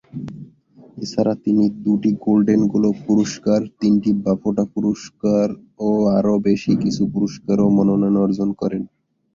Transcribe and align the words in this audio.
এছাড়া 0.97 1.33
তিনি 1.45 1.63
দুটি 1.85 2.11
গোল্ডেন 2.23 2.61
গ্লোব 2.71 2.97
পুরস্কার, 3.07 3.59
তিনটি 3.79 4.11
বাফটা 4.23 4.63
পুরস্কার 4.73 5.45
ও 5.79 5.89
আরও 6.17 6.33
বেশ 6.45 6.63
কিছু 6.83 7.03
পুরস্কার 7.13 7.57
ও 7.59 7.77
মনোনয়ন 7.77 8.15
অর্জন 8.25 8.49
করেন। 8.61 8.83